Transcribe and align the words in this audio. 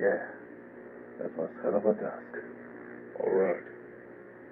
Yeah. 0.00 0.24
That 1.20 1.36
was 1.36 1.52
hell 1.60 1.76
of 1.76 1.84
a 1.84 1.92
task. 2.00 2.32
Alright. 3.20 3.66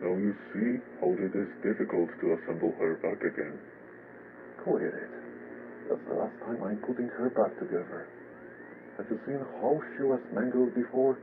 Now 0.05 0.13
you 0.13 0.37
see 0.53 0.77
how 1.01 1.09
it 1.17 1.33
is 1.33 1.49
difficult 1.65 2.13
to 2.21 2.37
assemble 2.37 2.77
her 2.77 3.01
back 3.01 3.17
again. 3.25 3.57
Quit 4.63 4.93
it. 4.93 5.13
That's 5.89 6.05
the 6.05 6.21
last 6.21 6.37
time 6.45 6.61
I'm 6.61 6.77
putting 6.85 7.09
her 7.17 7.33
back 7.33 7.57
together. 7.57 8.13
Have 9.01 9.09
you 9.09 9.19
seen 9.25 9.41
how 9.65 9.81
she 9.97 10.05
was 10.05 10.21
mangled 10.37 10.75
before? 10.77 11.17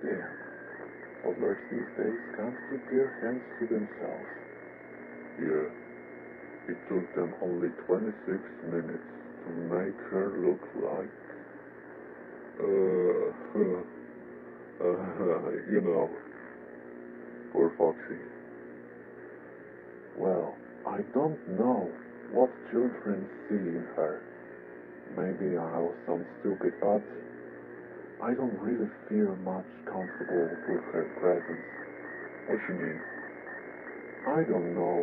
Damn. 0.00 0.32
Toddlers 1.20 1.60
these 1.68 1.90
days 2.00 2.20
can't 2.40 2.56
keep 2.72 2.82
their 2.88 3.12
hands 3.20 3.44
to 3.60 3.64
themselves. 3.68 4.32
Yeah. 5.36 5.68
It 6.72 6.78
took 6.88 7.04
them 7.12 7.34
only 7.44 7.68
26 7.84 8.40
minutes 8.72 9.10
to 9.44 9.50
make 9.68 9.98
her 10.16 10.32
look 10.48 10.64
like. 10.80 11.12
Uh, 12.60 13.32
uh, 14.84 15.50
you 15.72 15.80
know. 15.80 16.10
Poor 17.52 17.72
Foxy. 17.78 18.20
Well, 20.18 20.54
I 20.86 21.00
don't 21.14 21.40
know 21.58 21.90
what 22.32 22.50
children 22.70 23.26
see 23.48 23.56
in 23.56 23.86
her. 23.96 24.22
Maybe 25.16 25.56
I 25.56 25.78
was 25.80 25.96
some 26.06 26.24
stupid, 26.40 26.74
but 26.80 27.02
I 28.22 28.34
don't 28.34 28.54
really 28.60 28.88
feel 29.08 29.34
much 29.42 29.66
comfortable 29.88 30.52
with 30.68 30.84
her 30.92 31.06
presence. 31.18 31.66
What 32.46 32.60
you 32.68 32.74
mean? 32.76 33.00
I 34.28 34.40
don't 34.44 34.74
know. 34.76 35.00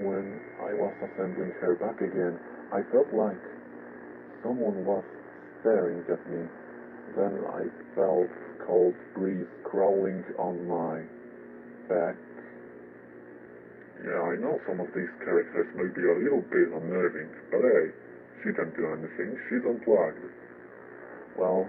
When 0.00 0.40
I 0.62 0.72
was 0.76 0.94
assembling 1.02 1.52
her 1.60 1.74
back 1.76 2.00
again, 2.00 2.38
I 2.72 2.80
felt 2.92 3.08
like 3.12 3.40
someone 4.42 4.84
was 4.84 5.04
staring 5.60 6.04
at 6.08 6.22
me. 6.30 6.59
Then 7.16 7.42
I 7.42 7.62
felt 7.98 8.30
cold 8.66 8.94
breeze 9.14 9.50
crawling 9.64 10.22
on 10.38 10.62
my 10.68 11.02
back. 11.90 12.14
Yeah, 14.06 14.20
I 14.30 14.34
know 14.40 14.56
some 14.64 14.80
of 14.80 14.86
these 14.94 15.12
characters 15.20 15.68
may 15.76 15.90
be 15.92 16.06
a 16.06 16.16
little 16.24 16.40
bit 16.48 16.72
unnerving, 16.72 17.28
but 17.50 17.60
hey, 17.60 17.86
she 18.40 18.54
can't 18.56 18.72
do 18.72 18.86
anything. 18.96 19.36
She's 19.50 19.64
unplugged. 19.66 20.24
Well, 21.36 21.68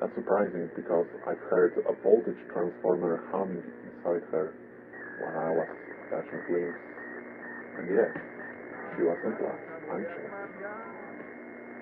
that's 0.00 0.12
surprising 0.16 0.68
because 0.74 1.06
I've 1.28 1.44
heard 1.52 1.78
a 1.86 1.94
voltage 2.02 2.40
transformer 2.50 3.22
humming 3.30 3.62
inside 3.62 4.24
her 4.32 4.56
when 5.22 5.32
I 5.36 5.50
was 5.54 5.70
catching 6.10 6.42
glimpse. 6.48 6.82
And 7.78 7.86
yet, 7.92 8.12
she 8.96 9.02
was 9.04 9.20
unplugged, 9.22 9.68
unchecked. 9.92 10.32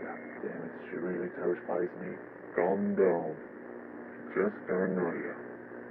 God 0.05 0.34
damn 0.45 0.63
it, 0.69 0.75
she 0.93 0.97
really 1.01 1.33
terrifies 1.41 1.89
me. 2.05 2.13
Calm 2.53 2.93
down. 2.95 3.33
Just 4.37 4.57
paranoia. 4.69 5.35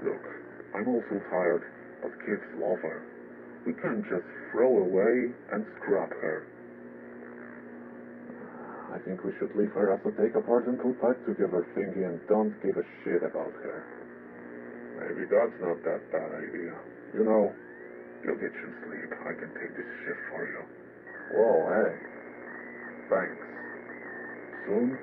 Look, 0.05 0.23
I'm 0.77 0.87
also 0.93 1.15
tired, 1.33 1.63
but 2.05 2.13
kids 2.21 2.45
love 2.61 2.79
her. 2.85 2.99
We 3.65 3.73
can't 3.81 4.03
just 4.05 4.27
throw 4.51 4.83
away 4.83 5.33
and 5.55 5.65
scrap 5.79 6.11
her. 6.11 6.45
I 8.93 8.99
think 9.01 9.23
we 9.25 9.33
should 9.39 9.49
leave 9.57 9.73
her 9.73 9.89
as 9.95 10.05
a 10.05 10.11
take 10.21 10.35
apart 10.37 10.67
and 10.69 10.77
put 10.77 10.93
back 11.01 11.17
together 11.25 11.65
thingy 11.73 12.05
and 12.05 12.21
don't 12.29 12.53
give 12.61 12.77
a 12.77 12.85
shit 13.01 13.25
about 13.25 13.49
her. 13.49 13.79
Maybe 15.01 15.25
that's 15.25 15.57
not 15.65 15.81
that 15.81 16.01
bad 16.13 16.29
idea. 16.29 16.77
You 17.17 17.23
know, 17.25 17.49
you'll 18.21 18.37
get 18.37 18.53
some 18.53 18.75
sleep. 18.85 19.09
I 19.25 19.33
can 19.33 19.49
take 19.57 19.73
this 19.73 19.89
shift 20.05 20.23
for 20.29 20.43
you. 20.45 20.61
Whoa, 21.33 21.57
hey. 21.73 21.91
Thanks. 23.09 23.52
Soon, 24.65 24.97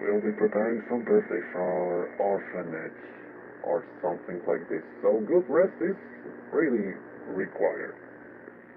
we'll 0.00 0.24
be 0.24 0.32
preparing 0.38 0.82
some 0.88 1.04
birthday 1.04 1.42
for 1.52 1.60
our 1.60 2.08
orphanage 2.16 2.96
or 3.64 3.84
something 4.00 4.40
like 4.48 4.68
this. 4.68 4.82
So 5.02 5.20
good 5.26 5.44
rest 5.48 5.76
is 5.80 5.96
really 6.52 6.96
required. 7.28 7.96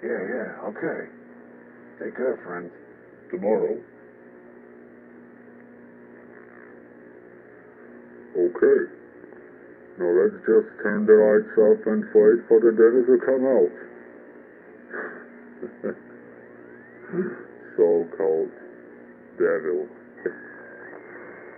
Yeah, 0.04 0.22
yeah, 0.28 0.68
okay. 0.70 1.08
Take 2.00 2.16
care, 2.16 2.38
friend. 2.44 2.70
Tomorrow. 3.32 3.80
Okay. 8.38 8.80
Now 9.98 10.12
let's 10.14 10.38
just 10.46 10.70
turn 10.84 11.06
the 11.08 11.16
lights 11.18 11.58
off 11.58 11.82
and 11.88 12.04
wait 12.14 12.40
for 12.48 12.60
the 12.62 12.72
devil 12.76 13.04
to 13.08 13.18
come 13.26 13.44
out. 13.48 13.74
So-called 17.78 18.50
devil. 19.38 19.88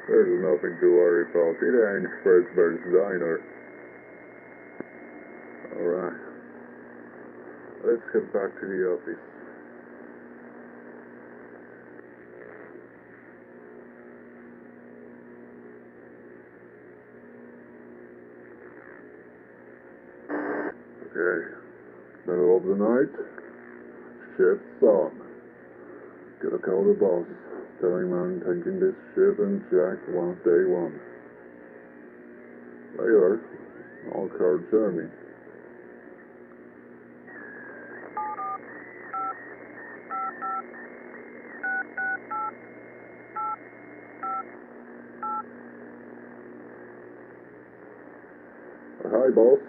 There's 0.07 0.41
nothing 0.43 0.75
to 0.81 0.87
worry 0.91 1.23
about. 1.31 1.55
It 1.63 1.75
ain't 1.79 2.09
Fredbear's 2.25 2.83
diner. 2.91 3.39
Alright. 5.77 6.19
Let's 7.85 8.03
get 8.11 8.33
back 8.33 8.51
to 8.59 8.65
the 8.67 8.79
office. 8.89 9.23
Okay. 21.05 21.39
Middle 22.27 22.57
of 22.57 22.63
the 22.63 22.75
night. 22.75 23.13
Shift's 24.37 24.83
on. 24.83 25.11
Gotta 26.41 26.57
call 26.57 26.83
the 26.83 26.93
boss. 26.99 27.27
Tell 27.81 27.95
him 27.95 28.11
I'm 28.11 28.39
taking 28.41 28.77
this 28.81 28.95
ship 29.15 29.39
and 29.39 29.61
Jack 29.71 30.03
wants 30.09 30.43
day 30.43 30.67
one. 30.67 30.99
Later, 32.99 33.39
I'll 34.13 34.27
call 34.27 34.59
Jeremy. 34.69 35.09
Hi, 49.05 49.29
boss. 49.33 49.59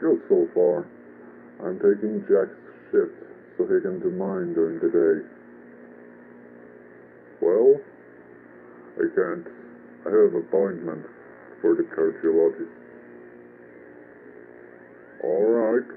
Good 0.00 0.22
so 0.28 0.48
far. 0.52 0.88
I'm 1.64 1.78
taking 1.78 2.22
Jack's 2.22 2.58
shift 2.90 3.21
he 3.66 3.80
can 3.80 4.00
do 4.00 4.10
mine 4.10 4.54
during 4.54 4.78
the 4.80 4.88
day. 4.88 5.26
Well, 7.40 7.80
I 8.96 9.06
can't. 9.14 9.46
I 10.06 10.10
have 10.10 10.34
an 10.34 10.44
appointment 10.48 11.06
for 11.60 11.74
the 11.74 11.82
cardiologist. 11.82 12.70
Alright. 15.24 15.88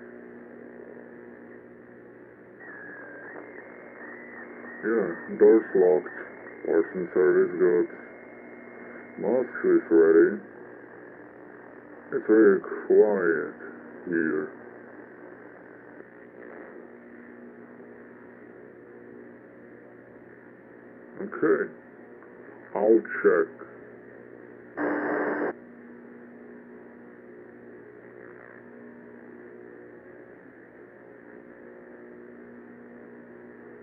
Yeah, 4.83 5.37
door's 5.39 5.65
locked. 5.75 6.15
Orson 6.67 7.09
service 7.13 7.53
good. 7.57 7.87
Mask 9.17 9.65
is 9.65 9.81
ready. 9.89 10.41
It's 12.11 12.27
very 12.27 12.59
quiet 12.59 13.53
here. 14.07 14.64
Okay. 21.25 21.71
I'll 22.75 23.01
check. 23.23 23.49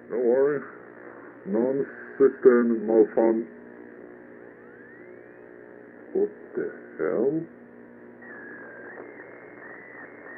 Don't 0.08 0.24
worry. 0.24 0.60
Non-system 1.46 2.86
malfunction. 2.86 3.48
What 6.12 6.30
the 6.54 6.70
hell? 6.98 7.40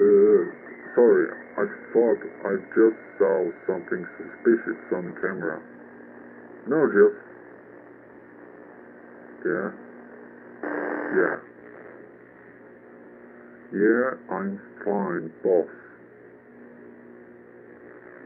Uh, 0.01 0.43
sorry. 0.95 1.27
I 1.59 1.65
thought 1.93 2.21
I 2.49 2.57
just 2.73 3.01
saw 3.19 3.51
something 3.67 4.07
suspicious 4.17 4.81
on 4.97 5.15
camera. 5.21 5.74
No, 6.67 6.87
just. 6.87 7.21
Yeah. 9.45 9.71
Yeah. 11.15 11.37
Yeah, 13.73 14.35
I'm 14.35 14.61
fine, 14.85 15.31
boss. 15.43 15.69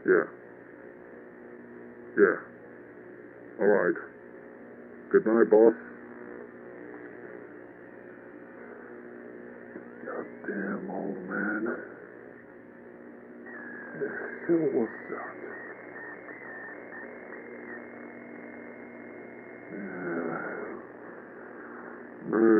Yeah. 0.05 0.27
Yeah. 2.17 2.37
Alright. 3.59 3.95
Good 5.11 5.25
night, 5.25 5.49
boss. 5.49 5.73
Goddamn 10.05 10.89
old 10.89 11.17
man. 11.29 11.65
The 13.99 14.07
hell 14.47 14.69
was 14.79 14.89
that? 15.09 15.68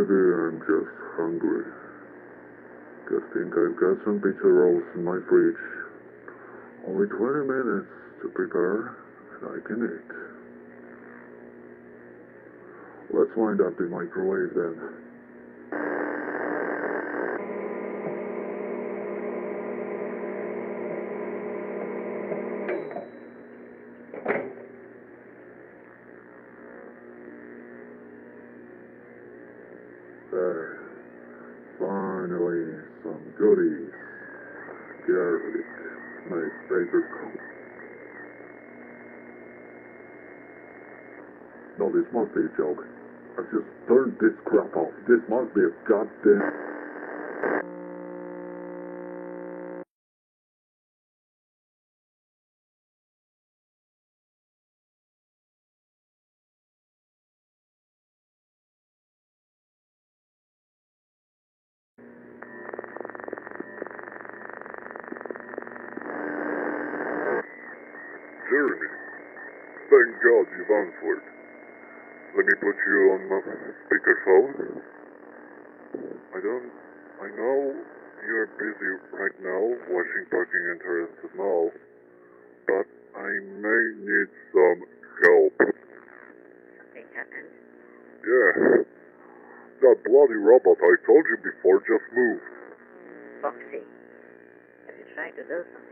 Maybe 0.10 0.34
I'm 0.34 0.58
just 0.62 0.90
hungry. 1.18 1.66
Good 3.08 3.22
think 3.32 3.54
I've 3.54 3.78
got 3.80 4.04
some 4.06 4.20
pizza 4.20 4.48
rolls 4.48 4.82
in 4.96 5.04
my 5.04 5.20
fridge. 5.30 5.56
Only 6.88 7.06
20 7.08 7.46
minutes 7.46 7.88
to 8.24 8.30
prepare, 8.30 8.98
and 9.36 9.46
I 9.54 9.60
can 9.68 9.86
eat. 9.86 10.10
Let's 13.14 13.36
wind 13.36 13.62
up 13.62 13.78
the 13.78 13.84
microwave 13.84 14.56
then. 14.56 14.80
There. 30.32 30.80
Finally, 31.80 32.66
goodies. 33.40 33.90
Garlic, 35.08 35.66
my 36.30 36.44
favorite 36.68 37.10
color. 37.10 37.40
No, 41.80 41.88
this 41.90 42.06
must 42.14 42.36
be 42.36 42.42
a 42.42 42.58
joke. 42.58 42.84
I 43.38 43.42
just 43.44 43.66
turned 43.88 44.20
this 44.20 44.36
crap 44.44 44.76
off. 44.76 44.92
This 45.08 45.24
must 45.30 45.56
be 45.56 45.62
a 45.62 45.72
goddamn. 45.88 47.79
You've 70.24 70.70
answered. 70.70 71.24
Let 72.36 72.46
me 72.46 72.54
put 72.60 72.76
you 72.76 73.00
on 73.16 73.22
my 73.30 73.42
speakerphone. 73.88 74.82
I 76.36 76.40
don't. 76.42 76.72
I 77.22 77.28
know 77.36 77.76
you're 78.28 78.48
busy 78.60 78.92
right 79.12 79.36
now 79.42 79.62
watching 79.90 80.26
Parking 80.30 80.66
Interested 80.72 81.32
now, 81.36 81.72
but 82.68 82.86
I 83.18 83.30
may 83.60 83.84
need 84.04 84.30
some 84.54 84.80
help. 85.24 85.56
Something 86.78 87.08
happened. 87.16 87.52
Yeah. 88.24 88.84
That 89.82 90.04
bloody 90.04 90.36
robot 90.36 90.78
I 90.84 90.96
told 91.08 91.26
you 91.32 91.38
before 91.42 91.80
just 91.80 92.08
moved. 92.14 92.44
Foxy. 93.42 93.82
Have 94.86 94.96
you 95.00 95.16
tried 95.16 95.32
to 95.32 95.44
do 95.44 95.64
something? 95.72 95.90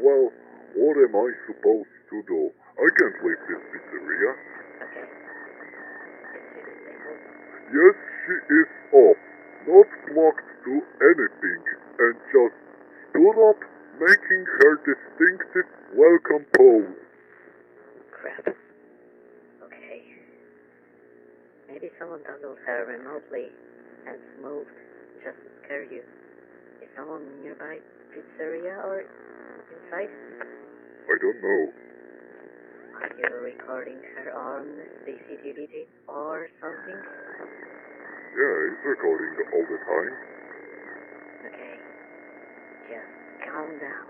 Well, 0.00 0.32
what 0.74 0.96
am 0.96 1.14
I 1.14 1.30
supposed 1.46 1.92
to 2.10 2.22
do? 2.26 2.50
I 2.78 2.88
can't 2.98 3.18
leave 3.24 3.42
this 3.48 3.62
pizzeria. 3.72 4.32
Okay. 4.80 5.06
Is 5.06 6.44
she 6.54 6.60
disabled? 6.64 7.20
Yes, 7.70 7.96
she 8.26 8.36
is 8.54 8.70
off, 8.92 9.20
not 9.68 9.88
blocked 10.10 10.48
to 10.64 10.74
anything, 11.02 11.62
and 11.98 12.14
just 12.32 12.56
stood 13.10 13.38
up, 13.50 13.60
making 14.00 14.42
her 14.62 14.72
distinctive 14.86 15.68
welcome 15.94 16.46
pose. 16.56 16.96
Crap. 18.12 18.54
Okay. 19.66 20.02
Maybe 21.68 21.90
someone 21.98 22.22
toggled 22.24 22.58
her 22.66 22.86
remotely 22.86 23.50
and 24.06 24.18
moved 24.42 24.70
just 25.22 25.36
to 25.36 25.48
scare 25.64 25.84
you. 25.84 26.02
Is 26.82 26.88
someone 26.96 27.22
nearby 27.42 27.78
pizzeria 28.14 28.82
or 28.84 29.04
inside? 29.04 30.10
I 31.10 31.16
don't 31.20 31.42
know. 31.42 31.89
Are 33.00 33.08
you 33.16 33.32
recording 33.40 33.96
her 33.96 34.28
on 34.36 34.76
CCTV 35.08 35.88
or 36.08 36.48
something? 36.60 37.00
Yeah, 38.36 38.68
it's 38.68 38.84
recording 38.84 39.32
all 39.56 39.64
the 39.64 39.80
time. 39.88 40.14
Okay. 41.48 41.74
Just 42.92 43.12
calm 43.48 43.72
down. 43.80 44.04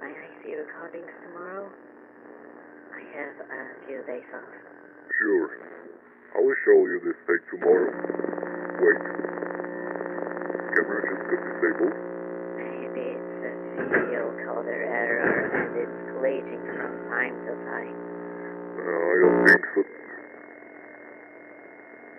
May 0.00 0.14
I 0.14 0.28
see 0.38 0.54
recordings 0.54 1.10
tomorrow? 1.26 1.66
I 2.94 3.02
have 3.18 3.36
a 3.42 3.62
few 3.90 3.98
days 4.06 4.30
off. 4.38 4.54
Sure. 5.18 5.50
I 6.36 6.38
will 6.46 6.58
show 6.62 6.78
you 6.86 7.00
this 7.02 7.18
tape 7.26 7.42
tomorrow. 7.58 7.90
Wait. 8.86 9.02
Camera 10.78 10.98
just 11.10 11.26
got 11.26 11.42
disabled. 11.42 11.96
Maybe 12.54 13.18
a 13.46 13.84
video 13.86 14.30
coder 14.42 14.82
error 14.86 15.50
and 15.54 15.76
it's 15.78 15.98
glitching 16.18 16.62
from 16.74 16.92
time 17.10 17.34
to 17.46 17.52
time. 17.66 17.96
Uh, 18.76 18.82
I 18.82 19.14
don't 19.22 19.46
think 19.46 19.64
so. 19.74 19.80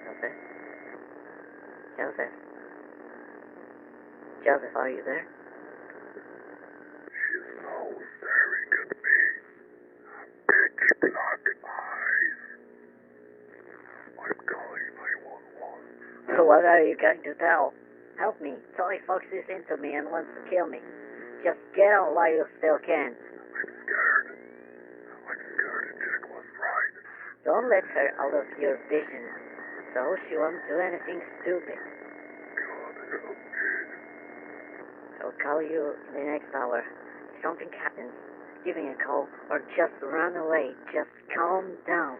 Joseph? 0.08 0.38
Joseph? 1.98 2.34
Joseph, 4.46 4.76
are 4.76 4.90
you 4.90 5.04
there? 5.04 5.26
She's 7.12 7.48
now 7.62 7.92
staring 8.20 8.72
at 8.80 8.90
me. 8.90 9.18
Pitch 10.48 10.80
black 11.02 11.44
eyes. 11.68 12.40
I'm 14.18 14.40
calling 14.48 14.88
911. 16.32 16.38
So 16.38 16.44
what 16.46 16.64
are 16.66 16.82
you 16.84 16.96
going 16.98 17.22
to 17.24 17.34
tell? 17.36 17.74
Help 18.20 18.42
me. 18.42 18.54
Toy 18.78 18.98
Fox 19.06 19.26
is 19.32 19.46
into 19.50 19.78
me 19.82 19.94
and 19.94 20.10
wants 20.10 20.30
to 20.34 20.42
kill 20.50 20.68
me. 20.68 20.80
Just 21.48 21.64
get 21.80 21.88
out 21.96 22.12
while 22.12 22.28
you 22.28 22.44
still 22.60 22.76
can. 22.84 23.16
I'm 23.16 23.72
scared. 23.88 24.36
I'm 24.36 25.40
scared. 25.56 25.96
Don't 27.48 27.72
let 27.72 27.88
her 27.88 28.12
out 28.20 28.36
of 28.36 28.44
your 28.60 28.76
vision. 28.92 29.24
So 29.96 30.20
she 30.28 30.36
won't 30.36 30.60
do 30.68 30.76
anything 30.84 31.24
stupid. 31.40 31.80
God 31.80 33.00
help 33.16 33.32
me. 33.32 33.64
I'll 35.24 35.40
call 35.40 35.64
you 35.64 35.96
in 36.12 36.20
the 36.20 36.24
next 36.36 36.52
hour. 36.52 36.84
If 36.84 37.40
something 37.40 37.72
happens, 37.80 38.12
give 38.68 38.76
me 38.76 38.92
a 38.92 39.00
call 39.00 39.32
or 39.48 39.64
just 39.80 39.96
run 40.04 40.36
away. 40.36 40.76
Just 40.92 41.16
calm 41.32 41.72
down. 41.88 42.20